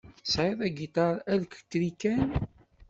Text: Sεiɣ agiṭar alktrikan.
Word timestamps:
Sεiɣ 0.31 0.57
agiṭar 0.67 1.15
alktrikan. 1.33 2.29